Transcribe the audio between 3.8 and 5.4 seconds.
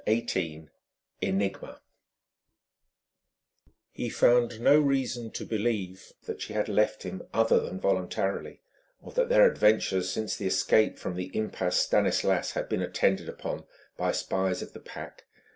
He found no reason